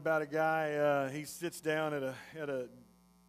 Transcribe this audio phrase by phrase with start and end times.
[0.00, 0.72] about a guy.
[0.72, 2.68] Uh, he sits down at a at a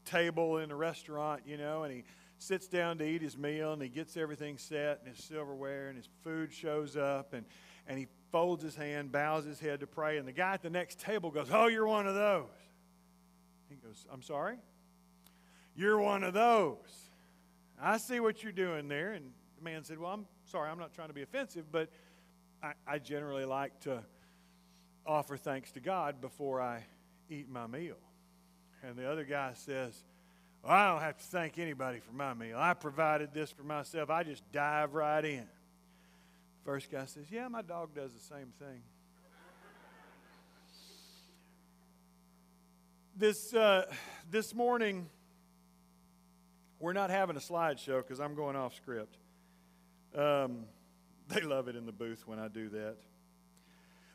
[0.05, 2.03] table in a restaurant, you know, and he
[2.37, 5.97] sits down to eat his meal, and he gets everything set, and his silverware, and
[5.97, 7.45] his food shows up, and
[7.87, 10.69] and he folds his hand, bows his head to pray, and the guy at the
[10.69, 12.47] next table goes, "Oh, you're one of those."
[13.69, 14.57] He goes, "I'm sorry."
[15.75, 17.09] You're one of those.
[17.81, 19.13] I see what you're doing there.
[19.13, 21.89] And the man said, Well, I'm sorry, I'm not trying to be offensive, but
[22.61, 24.03] I, I generally like to
[25.11, 26.85] offer thanks to God before I
[27.29, 27.97] eat my meal.
[28.83, 29.95] And the other guy says,
[30.63, 32.57] well, I don't have to thank anybody for my meal.
[32.57, 34.09] I provided this for myself.
[34.09, 35.47] I just dive right in.
[36.63, 38.81] First guy says, Yeah, my dog does the same thing.
[43.17, 43.91] this, uh,
[44.29, 45.09] this morning,
[46.79, 49.17] we're not having a slideshow because I'm going off script.
[50.15, 50.65] Um,
[51.27, 52.97] they love it in the booth when I do that.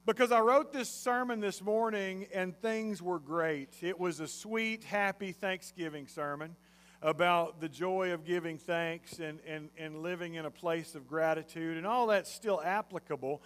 [0.06, 3.70] Because I wrote this sermon this morning and things were great.
[3.82, 6.54] It was a sweet, happy Thanksgiving sermon
[7.02, 11.76] about the joy of giving thanks and, and, and living in a place of gratitude,
[11.76, 13.42] and all that's still applicable.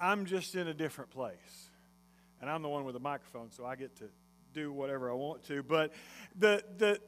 [0.00, 1.70] I'm just in a different place.
[2.40, 4.06] And I'm the one with the microphone, so I get to
[4.52, 5.62] do whatever I want to.
[5.62, 5.92] But
[6.36, 6.98] the, the,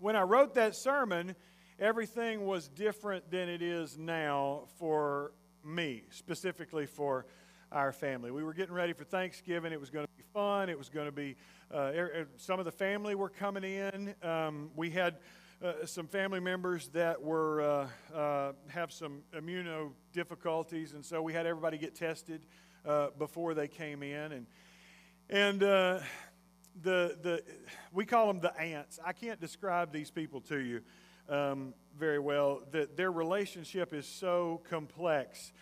[0.00, 1.36] when I wrote that sermon,
[1.78, 5.30] everything was different than it is now for
[5.64, 7.26] me, specifically for
[7.74, 8.30] our family.
[8.30, 9.72] We were getting ready for Thanksgiving.
[9.72, 10.70] It was going to be fun.
[10.70, 11.36] It was going to be,
[11.74, 14.14] uh, er, er, some of the family were coming in.
[14.22, 15.16] Um, we had
[15.62, 21.32] uh, some family members that were, uh, uh have some immuno difficulties, and so we
[21.32, 22.46] had everybody get tested
[22.86, 24.32] uh, before they came in.
[24.32, 24.46] And,
[25.28, 25.98] and uh,
[26.80, 27.42] the, the,
[27.92, 29.00] we call them the aunts.
[29.04, 30.80] I can't describe these people to you
[31.28, 32.62] um, very well.
[32.70, 35.52] That their relationship is so complex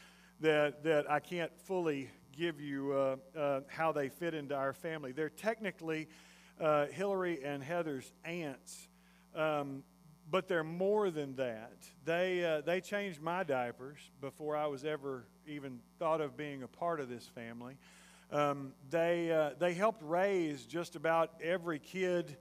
[0.43, 5.13] that, that I can't fully give you uh, uh, how they fit into our family.
[5.13, 6.09] They're technically
[6.61, 8.89] uh, Hillary and Heather's aunts,
[9.35, 9.85] um,
[10.31, 11.77] but they're more than that.
[12.05, 16.69] They, uh, they changed my diapers before I was ever even thought of being a
[16.69, 17.77] part of this family.
[18.33, 22.37] Um, they, uh, they helped raise just about every kid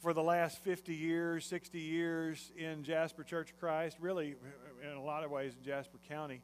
[0.00, 4.36] for the last 50 years, 60 years in Jasper Church of Christ, really,
[4.82, 6.42] in a lot of ways, in Jasper County.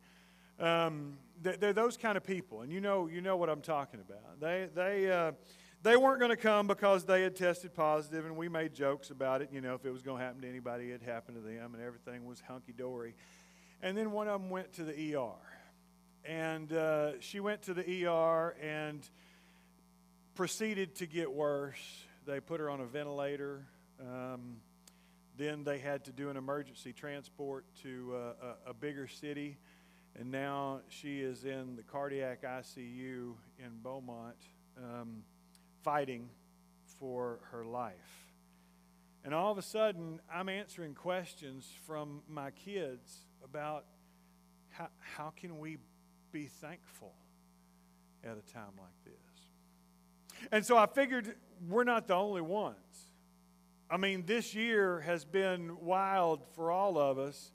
[0.58, 4.40] Um, they're those kind of people, and you know, you know what I'm talking about.
[4.40, 5.32] They, they, uh,
[5.82, 9.42] they weren't going to come because they had tested positive, and we made jokes about
[9.42, 9.50] it.
[9.52, 11.82] You know, if it was going to happen to anybody, it happened to them, and
[11.82, 13.14] everything was hunky dory.
[13.82, 15.34] And then one of them went to the ER
[16.28, 19.08] and uh, she went to the ER and
[20.34, 21.78] proceeded to get worse.
[22.26, 23.64] They put her on a ventilator.
[24.00, 24.56] Um,
[25.38, 29.56] then they had to do an emergency transport to uh, a, a, bigger city.
[30.18, 34.36] And now she is in the cardiac ICU in Beaumont
[34.78, 35.22] um,
[35.82, 36.30] fighting
[36.98, 38.32] for her life.
[39.24, 43.84] And all of a sudden, I'm answering questions from my kids about
[44.70, 45.78] how, how can we
[46.32, 47.12] be thankful
[48.24, 50.48] at a time like this.
[50.52, 51.34] And so I figured
[51.68, 52.76] we're not the only ones.
[53.90, 57.52] I mean, this year has been wild for all of us.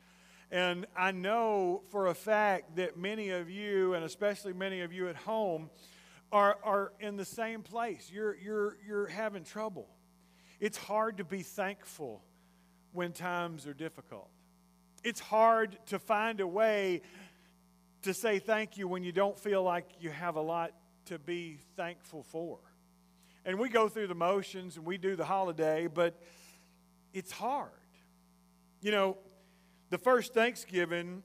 [0.51, 5.07] And I know for a fact that many of you, and especially many of you
[5.07, 5.69] at home,
[6.31, 8.09] are, are in the same place.
[8.11, 9.87] You're, you're, you're having trouble.
[10.59, 12.21] It's hard to be thankful
[12.91, 14.29] when times are difficult.
[15.03, 17.01] It's hard to find a way
[18.03, 20.71] to say thank you when you don't feel like you have a lot
[21.05, 22.59] to be thankful for.
[23.45, 26.19] And we go through the motions and we do the holiday, but
[27.13, 27.71] it's hard.
[28.81, 29.17] You know,
[29.91, 31.21] the first Thanksgiving,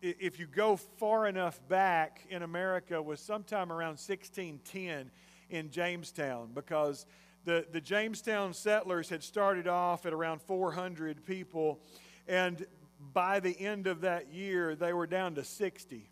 [0.00, 5.10] if you go far enough back in America, was sometime around 1610
[5.50, 7.06] in Jamestown because
[7.44, 11.80] the, the Jamestown settlers had started off at around 400 people.
[12.28, 12.64] And
[13.12, 16.08] by the end of that year, they were down to 60.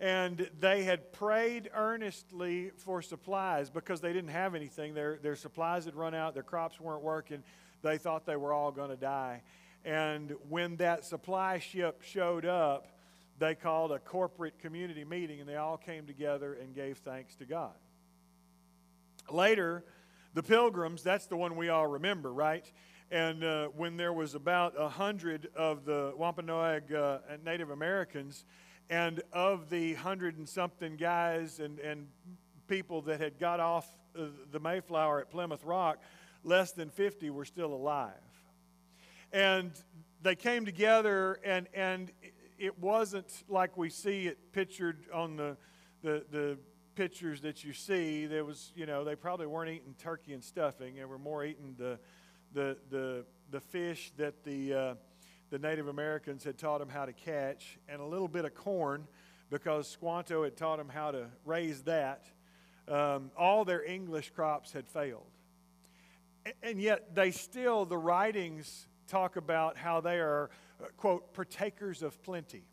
[0.00, 4.94] And they had prayed earnestly for supplies because they didn't have anything.
[4.94, 7.44] Their, their supplies had run out, their crops weren't working.
[7.82, 9.42] They thought they were all going to die.
[9.84, 12.86] And when that supply ship showed up,
[13.38, 17.44] they called a corporate community meeting and they all came together and gave thanks to
[17.44, 17.74] God.
[19.30, 19.84] Later,
[20.34, 22.70] the pilgrims, that's the one we all remember, right?
[23.10, 28.44] And uh, when there was about a hundred of the Wampanoag uh, Native Americans,
[28.92, 32.06] and of the hundred and something guys and, and
[32.68, 33.88] people that had got off
[34.18, 35.98] uh, the Mayflower at Plymouth Rock,
[36.44, 38.12] less than 50 were still alive.
[39.32, 39.72] And
[40.22, 42.10] they came together, and, and
[42.58, 45.56] it wasn't like we see it pictured on the,
[46.02, 46.58] the, the
[46.94, 50.96] pictures that you see, there was, you know, they probably weren't eating turkey and stuffing.
[50.96, 51.98] They were more eating the,
[52.52, 54.94] the, the, the fish that the, uh,
[55.50, 59.06] the Native Americans had taught them how to catch, and a little bit of corn
[59.50, 62.26] because Squanto had taught them how to raise that.
[62.88, 65.30] Um, all their English crops had failed.
[66.62, 70.48] And yet, they still, the writings talk about how they are,
[70.82, 72.64] uh, quote, partakers of plenty.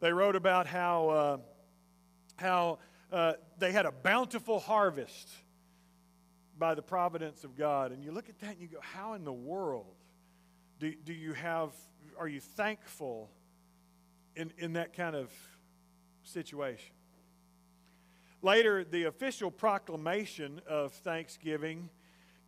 [0.00, 1.38] They wrote about how, uh,
[2.34, 2.78] how
[3.12, 5.30] uh, they had a bountiful harvest
[6.58, 7.92] by the providence of God.
[7.92, 9.94] And you look at that and you go, how in the world
[10.80, 11.70] do, do you have,
[12.18, 13.30] are you thankful
[14.34, 15.30] in, in that kind of
[16.24, 16.92] situation?
[18.42, 21.88] Later, the official proclamation of Thanksgiving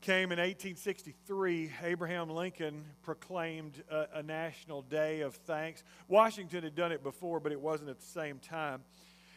[0.00, 1.72] came in 1863.
[1.82, 5.82] Abraham Lincoln proclaimed a, a, national day of thanks.
[6.08, 8.82] Washington had done it before, but it wasn't at the same time.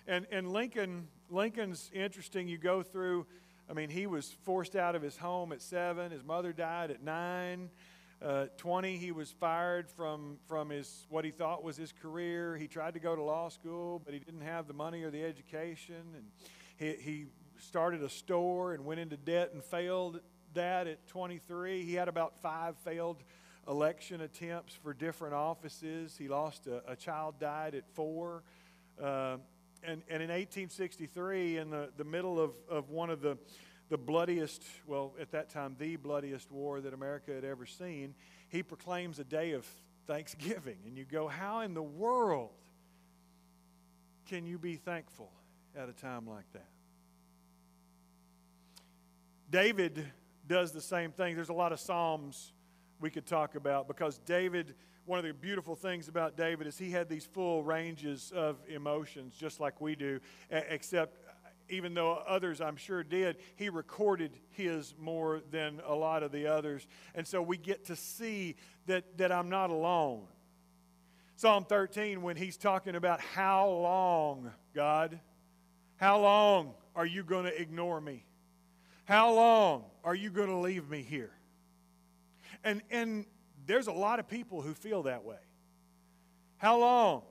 [0.08, 2.48] And, and Lincoln, Lincoln's interesting.
[2.48, 3.26] You go through,
[3.70, 6.12] I mean, he was forced out of his home at seven.
[6.12, 7.70] His mother died at nine.
[8.22, 12.58] Uh, 20, he was fired from, from his, what he thought was his career.
[12.58, 15.24] He tried to go to law school, but he didn't have the money or the
[15.24, 16.04] education.
[16.16, 16.26] And
[16.76, 17.26] he, he
[17.60, 20.20] started a store and went into debt and failed
[20.54, 21.84] that at 23.
[21.84, 23.24] He had about five failed
[23.68, 26.16] election attempts for different offices.
[26.18, 28.44] He lost a, a child, died at four.
[29.02, 29.38] Uh,
[29.84, 33.38] and, and in 1863, in the, the middle of, of one of the,
[33.90, 38.16] the bloodiest, well, at that time, the bloodiest war that America had ever seen,
[38.50, 39.66] he proclaims a day of
[40.08, 40.78] thanksgiving.
[40.86, 42.52] And you go, how in the world
[44.28, 45.32] can you be thankful
[45.76, 46.68] at a time like that?
[49.50, 50.06] David
[50.50, 51.36] does the same thing.
[51.36, 52.52] There's a lot of Psalms
[53.00, 54.74] we could talk about because David,
[55.06, 59.36] one of the beautiful things about David is he had these full ranges of emotions,
[59.40, 60.20] just like we do,
[60.50, 61.32] except uh,
[61.70, 66.48] even though others I'm sure did, he recorded his more than a lot of the
[66.48, 66.88] others.
[67.14, 68.56] And so we get to see
[68.88, 70.24] that, that I'm not alone.
[71.36, 75.20] Psalm 13, when he's talking about how long, God,
[75.96, 78.26] how long are you going to ignore me?
[79.10, 81.32] How long are you going to leave me here?
[82.64, 83.26] And, and
[83.66, 85.40] there's a lot of people who feel that way.
[86.58, 87.24] How long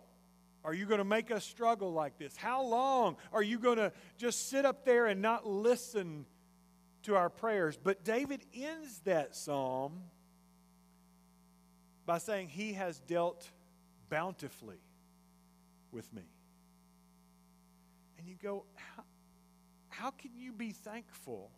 [0.64, 2.36] are you going to make us struggle like this?
[2.36, 6.26] How long are you going to just sit up there and not listen
[7.04, 7.78] to our prayers?
[7.80, 10.00] But David ends that psalm
[12.06, 13.48] by saying, He has dealt
[14.08, 14.80] bountifully
[15.92, 16.24] with me.
[18.18, 19.04] And you go, How,
[19.90, 21.52] how can you be thankful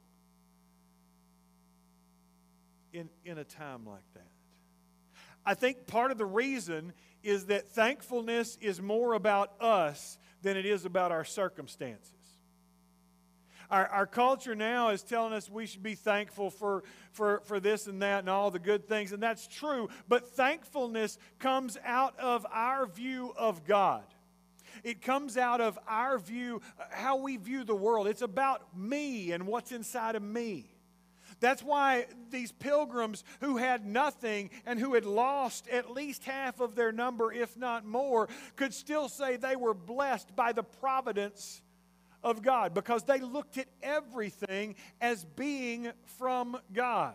[2.93, 4.27] in, in a time like that.
[5.45, 6.93] I think part of the reason
[7.23, 12.13] is that thankfulness is more about us than it is about our circumstances.
[13.71, 16.83] Our, our culture now is telling us we should be thankful for,
[17.13, 19.89] for, for this and that and all the good things, and that's true.
[20.09, 24.03] But thankfulness comes out of our view of God.
[24.83, 28.07] It comes out of our view, uh, how we view the world.
[28.07, 30.71] It's about me and what's inside of me.
[31.41, 36.75] That's why these pilgrims who had nothing and who had lost at least half of
[36.75, 41.63] their number, if not more, could still say they were blessed by the providence
[42.23, 47.15] of God because they looked at everything as being from God.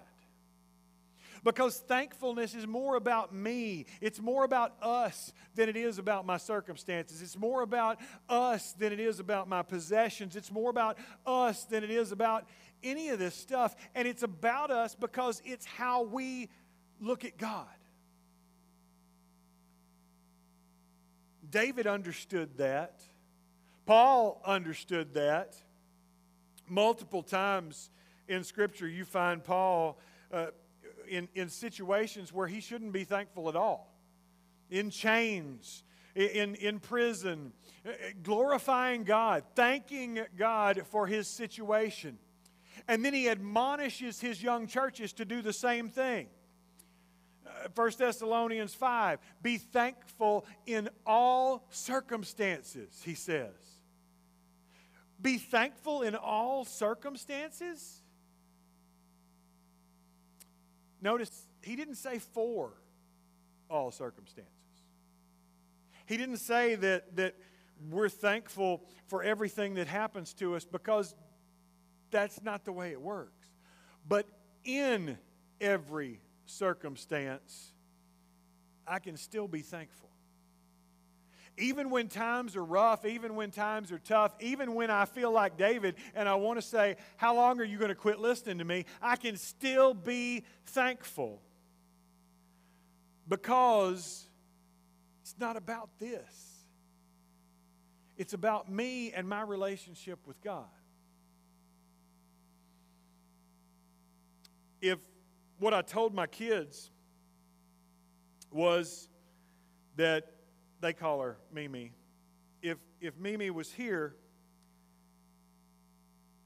[1.43, 3.85] Because thankfulness is more about me.
[4.01, 7.21] It's more about us than it is about my circumstances.
[7.21, 10.35] It's more about us than it is about my possessions.
[10.35, 12.47] It's more about us than it is about
[12.83, 13.75] any of this stuff.
[13.93, 16.49] And it's about us because it's how we
[16.99, 17.67] look at God.
[21.49, 23.01] David understood that.
[23.85, 25.55] Paul understood that.
[26.67, 27.91] Multiple times
[28.27, 29.99] in Scripture, you find Paul
[30.33, 30.47] uh,
[31.07, 33.93] in, in situations where he shouldn't be thankful at all.
[34.69, 35.83] In chains,
[36.15, 37.53] in, in prison,
[37.85, 37.91] uh,
[38.23, 42.17] glorifying God, thanking God for his situation.
[42.87, 46.27] And then he admonishes his young churches to do the same thing.
[47.45, 53.53] Uh, 1 Thessalonians 5 Be thankful in all circumstances, he says.
[55.21, 58.01] Be thankful in all circumstances?
[61.01, 62.73] Notice, he didn't say for
[63.69, 64.51] all circumstances.
[66.05, 67.35] He didn't say that, that
[67.89, 71.15] we're thankful for everything that happens to us because
[72.11, 73.47] that's not the way it works.
[74.07, 74.27] But
[74.63, 75.17] in
[75.59, 77.71] every circumstance,
[78.87, 80.09] I can still be thankful.
[81.57, 85.57] Even when times are rough, even when times are tough, even when I feel like
[85.57, 88.65] David and I want to say, How long are you going to quit listening to
[88.65, 88.85] me?
[89.01, 91.41] I can still be thankful
[93.27, 94.25] because
[95.21, 96.55] it's not about this.
[98.17, 100.65] It's about me and my relationship with God.
[104.81, 104.99] If
[105.59, 106.91] what I told my kids
[108.51, 109.07] was
[109.95, 110.31] that
[110.81, 111.93] they call her Mimi.
[112.61, 114.15] If, if Mimi was here,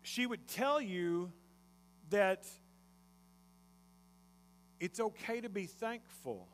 [0.02, 1.32] she would tell you
[2.10, 2.46] that
[4.80, 6.48] it's okay to be thankful.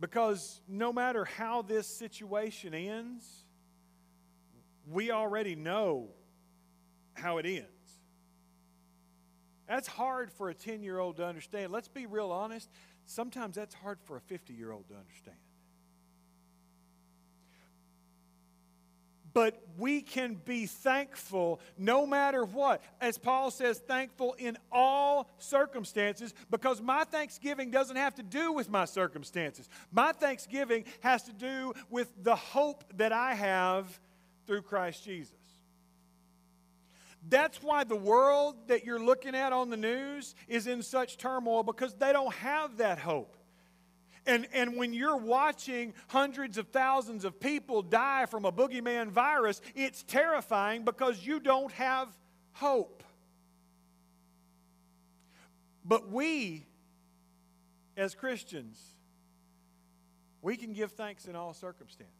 [0.00, 3.44] Because no matter how this situation ends,
[4.90, 6.08] we already know
[7.14, 7.68] how it ends.
[9.70, 11.70] That's hard for a 10 year old to understand.
[11.70, 12.68] Let's be real honest.
[13.06, 15.36] Sometimes that's hard for a 50 year old to understand.
[19.32, 22.82] But we can be thankful no matter what.
[23.00, 28.68] As Paul says, thankful in all circumstances because my thanksgiving doesn't have to do with
[28.68, 29.68] my circumstances.
[29.92, 34.00] My thanksgiving has to do with the hope that I have
[34.48, 35.39] through Christ Jesus.
[37.28, 41.62] That's why the world that you're looking at on the news is in such turmoil
[41.62, 43.36] because they don't have that hope.
[44.26, 49.60] And, and when you're watching hundreds of thousands of people die from a boogeyman virus,
[49.74, 52.08] it's terrifying because you don't have
[52.52, 53.02] hope.
[55.84, 56.66] But we,
[57.96, 58.78] as Christians,
[60.42, 62.14] we can give thanks in all circumstances.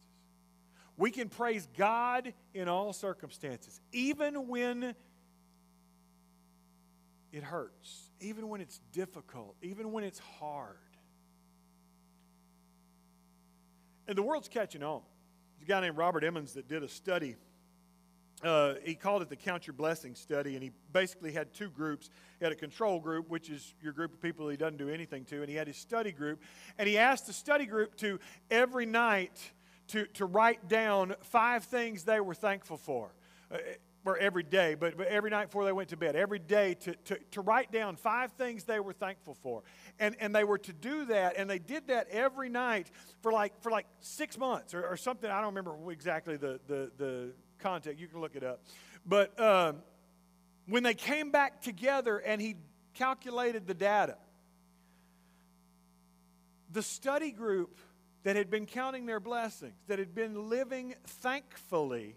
[1.00, 4.94] We can praise God in all circumstances, even when
[7.32, 10.76] it hurts, even when it's difficult, even when it's hard.
[14.08, 15.00] And the world's catching on.
[15.56, 17.36] There's a guy named Robert Emmons that did a study.
[18.44, 22.10] Uh, he called it the Count Your Blessings study, and he basically had two groups.
[22.38, 25.24] He had a control group, which is your group of people he doesn't do anything
[25.26, 26.42] to, and he had his study group.
[26.76, 29.52] And he asked the study group to every night
[29.90, 33.12] to, to write down five things they were thankful for.
[33.52, 33.58] Uh,
[34.04, 36.94] or every day, but, but every night before they went to bed, every day to,
[37.04, 39.62] to, to write down five things they were thankful for.
[39.98, 43.60] And, and they were to do that, and they did that every night for like,
[43.60, 45.30] for like six months or, or something.
[45.30, 48.00] I don't remember exactly the, the, the context.
[48.00, 48.62] You can look it up.
[49.04, 49.82] But um,
[50.66, 52.56] when they came back together and he
[52.94, 54.16] calculated the data,
[56.72, 57.76] the study group
[58.22, 62.16] that had been counting their blessings, that had been living thankfully,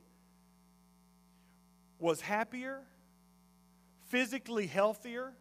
[2.00, 2.82] was happier,
[4.10, 5.34] physically healthier,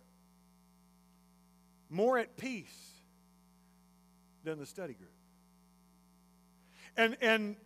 [1.91, 2.93] more at peace
[4.45, 5.11] than the study group.
[6.97, 7.57] And, and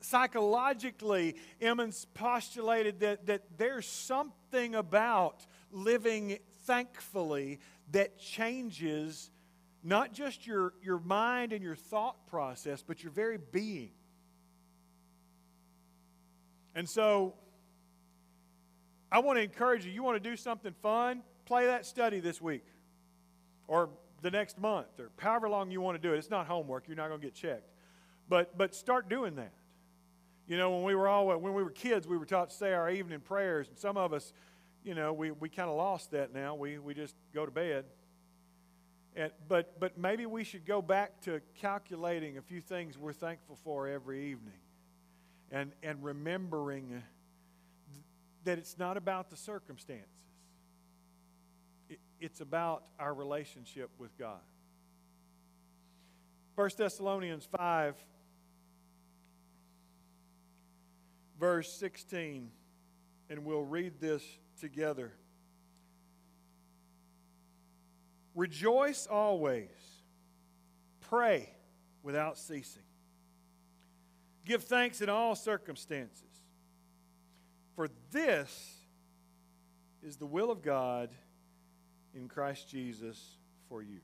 [0.00, 7.60] psychologically, Emmons postulated that, that there's something about living thankfully
[7.92, 9.30] that changes
[9.84, 13.90] not just your, your mind and your thought process, but your very being.
[16.74, 17.34] And so
[19.12, 19.92] I want to encourage you.
[19.92, 21.22] You want to do something fun?
[21.44, 22.64] Play that study this week
[23.68, 23.90] or
[24.22, 26.18] the next month or however long you want to do it.
[26.18, 26.88] It's not homework.
[26.88, 27.68] You're not going to get checked.
[28.28, 29.52] But, but start doing that.
[30.48, 32.72] You know, when we were all when we were kids, we were taught to say
[32.74, 34.34] our evening prayers, and some of us,
[34.82, 36.54] you know, we, we kind of lost that now.
[36.54, 37.86] We, we just go to bed.
[39.16, 43.56] And, but, but maybe we should go back to calculating a few things we're thankful
[43.62, 44.58] for every evening
[45.52, 47.02] and, and remembering
[48.44, 50.08] that it's not about the circumstances,
[51.88, 54.40] it, it's about our relationship with God.
[56.56, 57.94] 1 Thessalonians 5,
[61.38, 62.50] verse 16,
[63.30, 64.22] and we'll read this
[64.60, 65.12] together.
[68.34, 69.68] Rejoice always,
[71.00, 71.48] pray
[72.02, 72.82] without ceasing.
[74.44, 76.34] Give thanks in all circumstances
[77.74, 78.76] for this
[80.02, 81.10] is the will of God
[82.14, 83.36] in Christ Jesus
[83.68, 84.00] for you.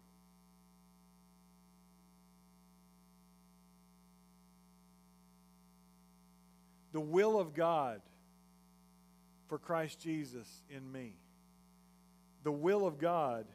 [6.92, 8.00] The will of God
[9.46, 11.14] for Christ Jesus in me.
[12.42, 13.46] The will of God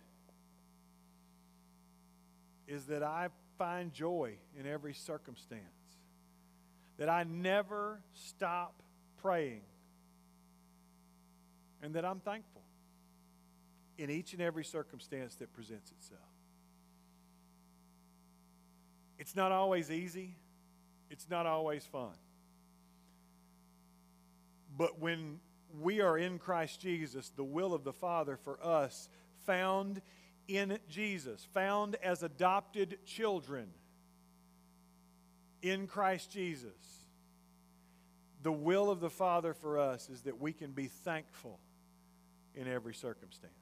[2.68, 5.62] is that I find joy in every circumstance,
[6.98, 8.82] that I never stop
[9.22, 9.62] praying
[11.82, 12.64] and that I'm thankful
[13.98, 16.22] in each and every circumstance that presents itself.
[19.18, 20.36] It's not always easy.
[21.10, 22.16] it's not always fun.
[24.78, 25.40] But when
[25.80, 29.08] we are in Christ Jesus, the will of the Father for us,
[29.46, 30.02] found
[30.48, 33.68] in Jesus, found as adopted children
[35.62, 37.06] in Christ Jesus,
[38.42, 41.60] the will of the Father for us is that we can be thankful
[42.54, 43.54] in every circumstance.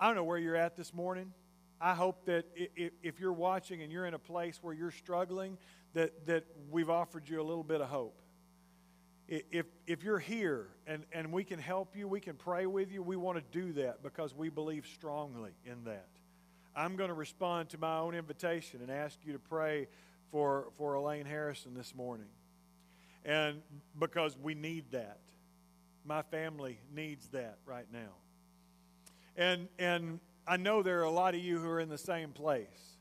[0.00, 1.32] I don't know where you're at this morning.
[1.80, 5.58] I hope that if you're watching and you're in a place where you're struggling,
[5.92, 8.20] that, that we've offered you a little bit of hope.
[9.28, 13.02] If, if you're here and, and we can help you, we can pray with you,
[13.02, 16.06] we want to do that because we believe strongly in that.
[16.76, 19.88] I'm going to respond to my own invitation and ask you to pray
[20.30, 22.28] for, for Elaine Harrison this morning.
[23.24, 23.62] And
[23.98, 25.18] because we need that.
[26.04, 28.14] My family needs that right now.
[29.36, 32.30] And, and I know there are a lot of you who are in the same
[32.30, 32.96] place.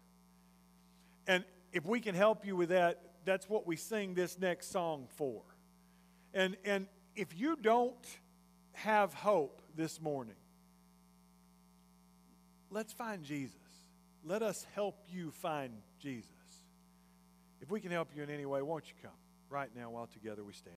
[1.27, 5.07] And if we can help you with that, that's what we sing this next song
[5.15, 5.43] for.
[6.35, 8.05] And, and if you don't
[8.73, 10.35] have hope this morning,
[12.69, 13.55] let's find Jesus.
[14.25, 16.29] Let us help you find Jesus.
[17.61, 19.17] If we can help you in any way, won't you come
[19.49, 20.73] right now while together we stand?